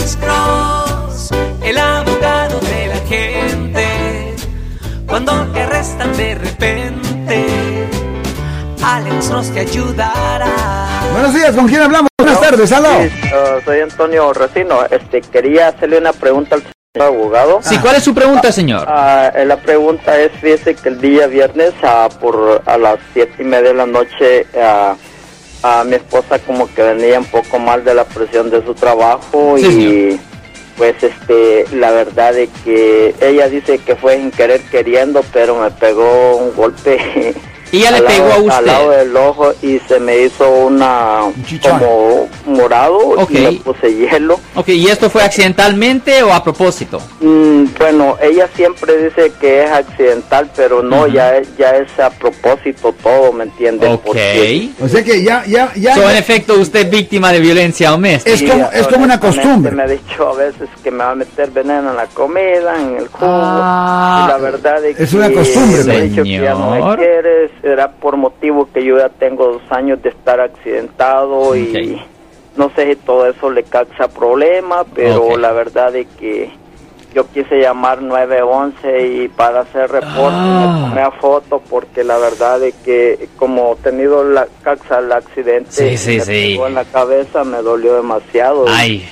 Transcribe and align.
Alex 0.00 0.16
Cross, 0.16 1.30
el 1.62 1.76
abogado 1.76 2.58
de 2.60 2.86
la 2.86 2.96
gente. 3.06 4.34
Cuando 5.06 5.46
te 5.52 5.60
arrestan 5.60 6.16
de 6.16 6.34
repente, 6.36 7.46
Alex 8.82 9.28
Cross 9.28 9.50
te 9.50 9.60
ayudará. 9.60 10.46
Buenos 11.12 11.34
días, 11.34 11.54
¿con 11.54 11.68
quién 11.68 11.82
hablamos? 11.82 12.08
Buenas 12.16 12.40
tardes, 12.40 12.72
aló. 12.72 12.88
Sí, 12.98 13.10
uh, 13.26 13.62
soy 13.62 13.80
Antonio 13.80 14.32
Racino. 14.32 14.86
Este, 14.90 15.20
quería 15.20 15.68
hacerle 15.68 15.98
una 15.98 16.14
pregunta 16.14 16.54
al 16.54 16.62
señor 16.62 17.08
abogado. 17.08 17.60
Sí, 17.60 17.76
¿cuál 17.78 17.96
es 17.96 18.02
su 18.02 18.14
pregunta, 18.14 18.50
señor? 18.52 18.86
Ah, 18.88 19.30
eh, 19.34 19.44
la 19.44 19.58
pregunta 19.58 20.18
es, 20.18 20.32
fíjese 20.40 20.76
que 20.76 20.88
el 20.88 20.98
día 20.98 21.26
viernes 21.26 21.74
ah, 21.82 22.08
por 22.18 22.62
a 22.64 22.78
las 22.78 22.98
siete 23.12 23.34
y 23.42 23.44
media 23.44 23.68
de 23.68 23.74
la 23.74 23.86
noche 23.86 24.46
a 25.62 25.84
mi 25.84 25.94
esposa 25.96 26.38
como 26.38 26.72
que 26.72 26.82
venía 26.82 27.18
un 27.18 27.26
poco 27.26 27.58
mal 27.58 27.84
de 27.84 27.94
la 27.94 28.04
presión 28.04 28.50
de 28.50 28.64
su 28.64 28.74
trabajo 28.74 29.56
Sí, 29.58 29.64
y 29.66 30.20
pues 30.76 31.02
este 31.02 31.66
la 31.72 31.90
verdad 31.90 32.32
de 32.32 32.48
que 32.64 33.14
ella 33.20 33.48
dice 33.48 33.78
que 33.78 33.96
fue 33.96 34.16
sin 34.16 34.30
querer 34.30 34.62
queriendo 34.70 35.22
pero 35.32 35.60
me 35.60 35.70
pegó 35.70 36.36
un 36.36 36.54
golpe 36.54 37.34
Y 37.72 37.78
ella 37.78 37.92
le 37.92 38.02
pegó 38.02 38.28
lado- 38.28 38.32
a 38.32 38.38
usted. 38.38 38.52
al 38.58 38.66
lado 38.66 38.90
del 38.90 39.16
ojo 39.16 39.52
y 39.62 39.78
se 39.88 40.00
me 40.00 40.18
hizo 40.18 40.50
una 40.50 41.20
chichón. 41.46 41.78
como 41.78 42.28
morado 42.46 42.96
Ok. 42.98 43.30
y 43.30 43.34
me 43.38 43.52
puse 43.52 43.94
hielo 43.94 44.40
Ok, 44.54 44.68
¿y 44.70 44.88
esto 44.88 45.08
fue 45.10 45.22
accidentalmente 45.22 46.22
o 46.22 46.32
a 46.32 46.42
propósito? 46.42 47.00
Mm, 47.20 47.64
bueno, 47.78 48.16
ella 48.22 48.48
siempre 48.56 48.96
dice 49.04 49.32
que 49.40 49.64
es 49.64 49.70
accidental, 49.70 50.50
pero 50.56 50.82
no, 50.82 51.06
ya, 51.06 51.36
es, 51.36 51.56
ya 51.56 51.76
es 51.76 51.98
a 52.00 52.10
propósito 52.10 52.94
todo, 53.02 53.32
¿me 53.32 53.44
entiendes? 53.44 53.88
Ok. 53.90 54.02
Porque- 54.04 54.70
O 54.82 54.88
sea 54.88 55.02
que 55.04 55.22
ya, 55.22 55.44
ya, 55.46 55.72
ya. 55.76 55.94
So, 55.94 56.10
en 56.10 56.16
efecto, 56.16 56.54
usted 56.54 56.80
es 56.86 56.90
víctima 56.90 57.32
de 57.32 57.40
violencia 57.40 57.90
doméstica. 57.90 58.34
Es 58.34 58.42
como- 58.50 58.70
es 58.72 58.86
como 58.88 59.04
una 59.04 59.20
costumbre. 59.20 59.72
Me 59.72 59.82
ha 59.82 59.86
dicho 59.86 60.28
a 60.28 60.34
veces 60.34 60.68
que 60.82 60.90
me 60.90 61.04
va 61.04 61.10
a 61.12 61.14
meter 61.14 61.50
veneno 61.50 61.90
en 61.90 61.96
la 61.96 62.06
comida, 62.06 62.74
en 62.80 62.96
el 62.96 63.08
jugo. 63.08 63.26
Ah. 63.30 64.24
y 64.24 64.28
la 64.32 64.38
verdad 64.38 64.84
es, 64.84 64.98
Es 64.98 65.10
que 65.10 65.16
una 65.16 65.30
costumbre, 65.32 65.84
me 65.84 65.96
ha 65.96 66.00
dicho 66.00 66.22
que 66.22 66.30
ya 66.40 66.54
no 66.54 66.70
me 66.70 66.76
señor. 66.78 66.98
Será 67.62 67.90
por 67.92 68.16
motivo 68.16 68.68
que 68.72 68.84
yo 68.84 68.98
ya 68.98 69.08
tengo 69.10 69.46
dos 69.52 69.62
años 69.70 70.02
de 70.02 70.08
estar 70.10 70.40
accidentado 70.40 71.54
y 71.56 72.00
no 72.56 72.70
sé 72.74 72.86
si 72.90 72.96
todo 72.96 73.26
eso 73.26 73.50
le 73.50 73.62
causa 73.64 74.08
problema, 74.08 74.84
pero 74.94 75.36
la 75.36 75.52
verdad 75.52 75.94
es 75.94 76.06
que 76.18 76.50
yo 77.14 77.26
quise 77.32 77.58
llamar 77.60 78.00
911 78.02 79.06
y 79.08 79.28
para 79.28 79.60
hacer 79.60 79.90
reporte 79.90 80.16
Ah. 80.32 80.76
me 80.84 80.88
tomé 80.88 81.00
a 81.02 81.10
foto 81.10 81.60
porque 81.68 82.04
la 82.04 82.16
verdad 82.18 82.62
es 82.62 82.74
que 82.84 83.28
como 83.36 83.72
he 83.72 83.82
tenido 83.82 84.22
la 84.24 84.46
causa 84.62 85.00
el 85.00 85.10
accidente 85.12 85.70
Sí, 85.72 85.96
sí, 85.96 86.18
me 86.18 86.24
sí. 86.24 86.32
pegó 86.52 86.68
en 86.68 86.74
la 86.76 86.84
cabeza 86.84 87.42
me 87.44 87.58
dolió 87.62 87.96
demasiado 87.96 88.64
Ay, 88.68 89.04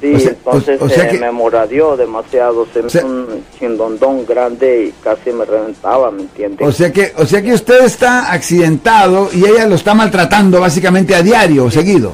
sí 0.00 0.14
O 0.14 0.18
sea, 0.18 0.30
entonces 0.30 0.80
o- 0.80 0.84
o 0.86 0.88
sea 0.88 1.04
eh, 1.04 1.08
que- 1.10 1.18
me 1.18 1.30
moradió 1.30 1.96
demasiado 1.96 2.66
se 2.72 2.82
me 2.82 2.90
sea- 2.90 3.00
hizo 3.02 3.08
un 3.08 3.44
chindondón 3.58 4.24
grande 4.26 4.84
y 4.86 4.92
casi 5.02 5.30
me 5.32 5.44
reventaba 5.44 6.10
me 6.10 6.22
entiendes 6.22 6.66
O 6.66 6.72
sea 6.72 6.90
que, 6.92 7.12
o 7.16 7.26
sea 7.26 7.42
que 7.42 7.52
usted 7.52 7.84
está 7.84 8.32
accidentado 8.32 9.28
y 9.32 9.44
ella 9.44 9.66
lo 9.66 9.74
está 9.74 9.94
maltratando 9.94 10.60
básicamente 10.60 11.14
a 11.14 11.22
diario, 11.22 11.70
seguido. 11.70 12.12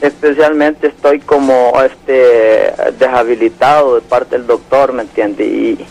especialmente 0.00 0.88
estoy 0.88 1.20
como 1.20 1.72
este 1.82 2.72
deshabilitado 2.98 3.94
de 3.96 4.00
parte 4.02 4.36
del 4.36 4.46
doctor 4.46 4.92
me 4.92 5.02
entiende 5.02 5.44
y 5.44 5.86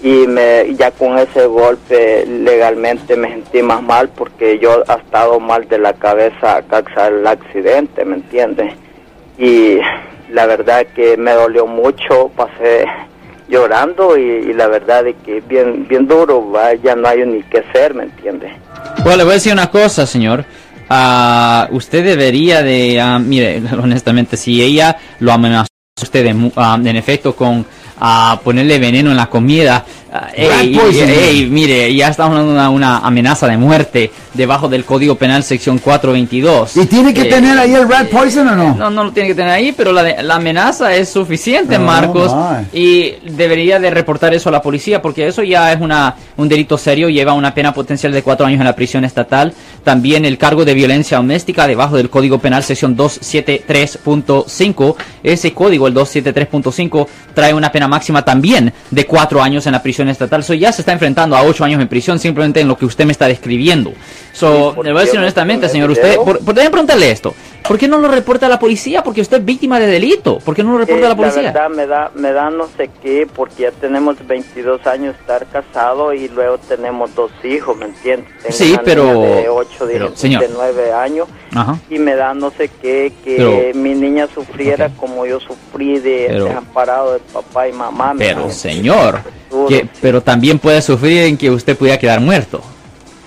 y 0.00 0.28
me 0.28 0.76
ya 0.76 0.92
con 0.92 1.18
ese 1.18 1.44
golpe 1.46 2.24
legalmente 2.24 3.16
me 3.16 3.30
sentí 3.30 3.62
más 3.62 3.82
mal 3.82 4.08
porque 4.10 4.60
yo 4.60 4.84
he 4.88 4.92
estado 4.92 5.40
mal 5.40 5.66
de 5.68 5.78
la 5.78 5.92
cabeza 5.94 6.58
a 6.58 6.62
causa 6.62 7.10
del 7.10 7.26
accidente 7.26 8.04
me 8.04 8.14
entiende 8.16 8.76
y 9.38 9.78
la 10.30 10.46
verdad 10.46 10.86
que 10.94 11.16
me 11.16 11.32
dolió 11.32 11.66
mucho 11.66 12.30
pasé 12.36 12.86
llorando 13.48 14.16
y, 14.18 14.22
y 14.22 14.52
la 14.52 14.68
verdad 14.68 15.06
es 15.06 15.16
que 15.24 15.40
bien 15.40 15.86
bien 15.88 16.06
duro 16.06 16.50
¿va? 16.50 16.74
ya 16.74 16.94
no 16.94 17.08
hay 17.08 17.24
ni 17.24 17.42
qué 17.44 17.58
hacer 17.58 17.94
me 17.94 18.04
entiende 18.04 18.52
bueno, 19.02 19.18
le 19.18 19.24
voy 19.24 19.30
a 19.32 19.34
decir 19.34 19.52
una 19.52 19.70
cosa, 19.70 20.06
señor. 20.06 20.44
Ah, 20.88 21.68
usted 21.70 22.04
debería 22.04 22.62
de, 22.62 23.00
ah, 23.00 23.18
mire, 23.18 23.62
honestamente, 23.82 24.36
si 24.36 24.62
ella 24.62 24.96
lo 25.20 25.32
amenazó 25.32 25.68
a 25.98 26.02
usted 26.02 26.34
ah, 26.56 26.78
en 26.82 26.96
efecto 26.96 27.34
con 27.36 27.64
ah, 28.00 28.40
ponerle 28.42 28.78
veneno 28.78 29.10
en 29.10 29.16
la 29.16 29.26
comida, 29.26 29.84
ah, 30.12 30.28
ey, 30.34 30.78
ey, 30.78 31.46
mire, 31.50 31.94
ya 31.94 32.08
estamos 32.08 32.30
hablando 32.38 32.52
de 32.52 32.58
una, 32.58 32.70
una 32.70 32.98
amenaza 32.98 33.46
de 33.46 33.56
muerte 33.56 34.10
debajo 34.34 34.68
del 34.68 34.84
Código 34.84 35.16
Penal 35.16 35.42
sección 35.42 35.78
422. 35.78 36.76
¿Y 36.76 36.86
tiene 36.86 37.12
que 37.12 37.22
Eh, 37.22 37.24
tener 37.26 37.58
ahí 37.58 37.74
el 37.74 37.88
rat 37.88 38.08
poison 38.08 38.46
o 38.48 38.54
no? 38.56 38.74
No, 38.76 38.90
no 38.90 39.04
lo 39.04 39.12
tiene 39.12 39.28
que 39.28 39.34
tener 39.34 39.50
ahí, 39.50 39.72
pero 39.72 39.92
la, 39.92 40.22
la 40.22 40.34
amenaza 40.36 40.94
es 40.94 41.08
suficiente, 41.08 41.76
Oh, 41.76 41.80
Marcos. 41.80 42.32
my. 42.34 42.66
Y 42.78 43.14
debería 43.32 43.78
de 43.80 43.90
reportar 43.90 44.32
eso 44.34 44.48
a 44.48 44.52
la 44.52 44.62
policía, 44.62 45.02
porque 45.02 45.26
eso 45.26 45.42
ya 45.42 45.72
es 45.72 45.80
una, 45.80 46.14
un 46.36 46.48
delito 46.48 46.78
serio, 46.78 47.08
lleva 47.08 47.32
una 47.32 47.52
pena 47.52 47.74
potencial 47.74 48.12
de 48.12 48.22
cuatro 48.22 48.46
años 48.46 48.60
en 48.60 48.66
la 48.66 48.76
prisión 48.76 49.04
estatal. 49.04 49.52
También 49.82 50.24
el 50.24 50.38
cargo 50.38 50.64
de 50.64 50.74
violencia 50.74 51.16
doméstica 51.16 51.66
debajo 51.66 51.96
del 51.96 52.10
Código 52.10 52.38
Penal, 52.38 52.62
sección 52.62 52.96
273.5. 52.96 54.94
Ese 55.22 55.52
código, 55.52 55.86
el 55.88 55.94
273.5, 55.94 57.06
trae 57.34 57.54
una 57.54 57.72
pena 57.72 57.87
máxima 57.88 58.24
también 58.24 58.72
de 58.90 59.06
cuatro 59.06 59.42
años 59.42 59.66
en 59.66 59.72
la 59.72 59.82
prisión 59.82 60.08
estatal. 60.08 60.44
So 60.44 60.54
ya 60.54 60.70
se 60.72 60.82
está 60.82 60.92
enfrentando 60.92 61.36
a 61.36 61.42
ocho 61.42 61.64
años 61.64 61.80
en 61.80 61.88
prisión 61.88 62.18
simplemente 62.18 62.60
en 62.60 62.68
lo 62.68 62.76
que 62.78 62.84
usted 62.86 63.04
me 63.04 63.12
está 63.12 63.26
describiendo. 63.26 63.92
So, 64.32 64.70
¿Y 64.72 64.74
por 64.76 64.84
le 64.86 64.92
voy 64.92 65.02
a 65.02 65.04
decir 65.04 65.18
honestamente, 65.18 65.68
señor, 65.68 65.90
usted, 65.90 66.16
por, 66.16 66.38
por- 66.40 66.54
preguntarle 66.54 67.10
esto. 67.10 67.34
¿Por 67.68 67.76
qué 67.78 67.86
no 67.86 67.98
lo 67.98 68.08
reporta 68.08 68.46
a 68.46 68.48
la 68.48 68.58
policía? 68.58 69.02
Porque 69.04 69.20
usted 69.20 69.36
es 69.38 69.44
víctima 69.44 69.78
de 69.78 69.86
delito. 69.86 70.38
¿Por 70.38 70.54
qué 70.56 70.64
no 70.64 70.72
lo 70.72 70.78
reporta 70.78 71.02
Eh, 71.02 71.06
a 71.06 71.08
la 71.10 71.16
policía? 71.16 71.42
verdad 71.52 71.68
me 71.68 71.86
da, 71.86 72.10
me 72.14 72.32
da 72.32 72.48
no 72.50 72.66
sé 72.76 72.90
qué, 73.02 73.28
porque 73.32 73.64
ya 73.64 73.70
tenemos 73.72 74.16
22 74.26 74.86
años 74.86 75.14
estar 75.20 75.46
casados 75.46 76.14
y 76.14 76.28
luego 76.28 76.56
tenemos 76.58 77.14
dos 77.14 77.30
hijos, 77.44 77.76
¿me 77.76 77.84
entiendes? 77.84 78.26
Tengo 78.42 78.56
Sí, 78.56 78.72
una 78.72 78.82
pero- 78.82 79.04
niña 79.12 79.26
de 79.36 79.48
8, 79.50 79.86
de, 79.86 79.92
pero, 79.92 80.16
señor. 80.16 80.42
de 80.42 80.48
9 80.54 80.92
años 80.92 81.28
Ajá. 81.54 81.78
y 81.90 81.98
me 81.98 82.14
da 82.14 82.32
no 82.32 82.50
sé 82.50 82.70
qué, 82.80 83.12
que 83.22 83.36
Pero- 83.36 83.78
mi 83.78 83.94
niña 83.94 84.26
sufriera 84.34 84.88
como 84.96 85.26
yo 85.26 85.38
sufrí 85.38 85.98
de 85.98 86.26
Pero- 86.28 86.44
desamparado 86.46 87.12
de 87.14 87.20
papá 87.20 87.68
y 87.68 87.72
mamá. 87.72 88.14
¿me 88.14 88.24
Pero, 88.24 88.50
señor, 88.50 89.20
que, 89.68 89.86
pero 90.00 90.22
también 90.22 90.58
puede 90.58 90.80
sufrir 90.80 91.24
en 91.24 91.36
que 91.36 91.50
usted 91.50 91.76
pudiera 91.76 91.98
quedar 91.98 92.20
muerto. 92.20 92.62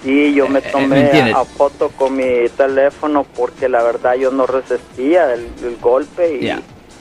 Sí, 0.03 0.33
yo 0.33 0.47
me 0.47 0.59
Eh, 0.59 0.63
¿me 0.65 0.71
tomé 0.71 1.01
entiendes? 1.01 1.35
a, 1.35 1.45
foto 1.45 1.89
con 1.89 2.15
mi 2.15 2.49
teléfono 2.57 3.25
porque 3.35 3.69
la 3.69 3.83
verdad 3.83 4.15
yo 4.15 4.31
no 4.31 4.47
resistía 4.47 5.33
el, 5.33 5.47
el 5.63 5.77
golpe 5.79 6.39
y... 6.41 6.51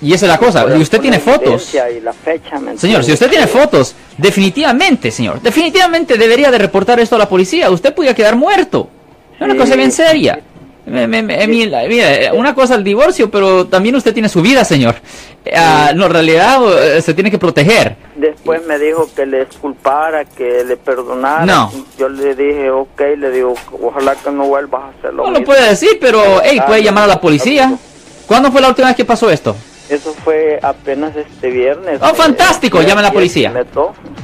Y 0.03 0.15
esa 0.15 0.25
es 0.27 0.33
la 0.33 0.39
cosa. 0.39 0.67
Y 0.75 0.81
usted 0.81 0.99
tiene 1.01 1.19
fotos. 1.19 1.43
evidencia 1.45 1.91
Y 1.91 2.01
la 2.01 2.13
fecha, 2.15 2.59
¿me 2.59 2.79
Señor, 2.79 3.05
si 3.05 3.13
usted 3.13 3.29
tiene 3.29 3.47
fotos, 3.47 3.95
definitivamente, 4.17 5.11
señor, 5.11 5.43
definitivamente 5.43 6.17
debería 6.17 6.51
de 6.51 6.57
reportar 6.57 6.99
esto 7.01 7.17
a 7.17 7.19
la 7.19 7.29
policía. 7.29 7.71
Usted 7.71 7.95
pudiera 7.95 8.15
quedar 8.15 8.35
muerto. 8.35 8.89
Es 9.35 9.43
una 9.43 9.57
cosa 9.57 9.77
bien 9.77 9.93
seria. 9.93 10.41
Me- 10.87 11.07
me- 11.07 11.23
me- 11.23 11.47
mira, 11.47 11.83
mira, 11.87 12.33
una 12.33 12.55
cosa 12.55 12.75
el 12.75 12.83
divorcio, 12.83 13.31
pero 13.31 13.67
también 13.67 13.95
usted 13.97 14.13
tiene 14.15 14.29
su 14.29 14.41
vida, 14.43 14.65
señor. 14.65 14.97
Ah, 15.55 15.93
no, 15.95 16.07
en 16.07 16.13
realidad 16.13 16.59
eh, 16.97 17.01
se 17.03 17.15
tiene 17.15 17.31
que 17.31 17.39
proteger. 17.39 17.97
Después 18.17 18.65
me 18.67 18.79
dijo 18.79 19.09
que 19.15 19.25
le 19.27 19.45
disculpara, 19.45 20.25
que 20.25 20.65
le 20.65 20.77
perdonara. 20.77 21.45
No. 21.47 21.71
Yo 21.99 22.09
le 22.09 22.35
dije, 22.35 22.71
ok, 22.71 23.01
le 23.19 23.31
digo, 23.31 23.55
ojalá 23.83 24.15
que 24.17 24.31
no 24.31 24.47
vuelvas 24.47 24.83
a 24.83 24.99
hacerlo. 24.99 25.25
No 25.27 25.31
lo 25.39 25.45
puede 25.45 25.69
decir, 25.69 25.99
pero, 26.01 26.23
hey, 26.43 26.61
puede 26.67 26.83
llamar 26.83 27.05
a 27.05 27.09
la 27.09 27.21
policía. 27.21 27.73
¿Cuándo 28.27 28.51
fue 28.53 28.61
la 28.61 28.69
última 28.69 28.89
vez 28.89 28.97
que 28.97 29.05
pasó 29.05 29.31
esto? 29.31 29.57
Eso 29.89 30.15
fue 30.25 30.59
apenas 30.63 31.17
este 31.17 31.51
viernes. 31.51 32.01
Oh, 32.03 32.15
fantástico, 32.15 32.81
Eh, 32.81 32.87
llame 32.87 33.01
a 33.01 33.05
la 33.05 33.13
policía. 33.13 33.53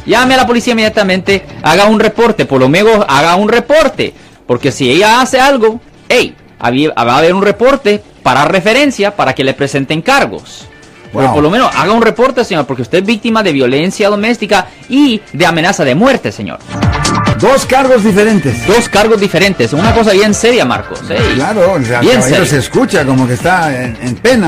Llame 0.05 0.34
a 0.34 0.37
la 0.37 0.47
policía 0.47 0.73
inmediatamente, 0.73 1.44
haga 1.62 1.87
un 1.87 1.99
reporte, 1.99 2.44
por 2.47 2.61
lo 2.61 2.69
menos 2.69 3.05
haga 3.09 3.34
un 3.37 3.49
reporte, 3.49 4.15
porque 4.47 4.71
si 4.71 4.91
ella 4.91 5.21
hace 5.21 5.41
algo, 5.41 5.81
hey, 6.09 6.37
había- 6.59 6.91
va 6.94 7.15
a 7.15 7.19
haber 7.19 7.34
un 7.34 7.43
reporte 7.43 8.03
para 8.22 8.44
referencia 8.44 9.15
para 9.15 9.34
que 9.34 9.44
le 9.44 9.55
presenten 9.55 10.03
cargos. 10.03 10.67
Pero 11.12 11.33
por 11.33 11.43
lo 11.43 11.50
menos 11.50 11.71
haga 11.75 11.93
un 11.93 12.03
reporte, 12.03 12.44
señor, 12.44 12.67
porque 12.67 12.82
usted 12.82 12.99
es 12.99 13.06
víctima 13.06 13.43
de 13.43 13.53
violencia 13.53 14.11
doméstica 14.11 14.67
y 14.91 15.23
de 15.32 15.47
amenaza 15.47 15.82
de 15.82 15.94
muerte, 15.94 16.31
señor. 16.31 16.58
Dos 17.41 17.64
cargos 17.64 18.05
diferentes. 18.05 18.67
Dos 18.67 18.88
cargos 18.91 19.19
diferentes, 19.20 19.73
una 19.73 19.94
cosa 19.94 20.12
bien 20.12 20.35
seria, 20.35 20.64
Marcos. 20.67 21.00
hey. 21.08 21.17
Claro, 21.37 21.73
o 21.75 21.82
sea, 21.82 22.00
Bien 22.00 22.23
serio. 22.23 22.44
se 22.44 22.58
escucha 22.58 23.05
como 23.06 23.26
que 23.26 23.35
está 23.35 23.82
en, 23.85 23.97
en 24.03 24.14
penas. 24.17 24.44